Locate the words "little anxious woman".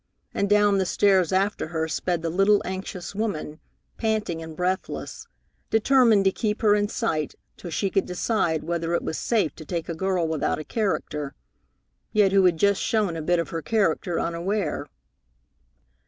2.31-3.59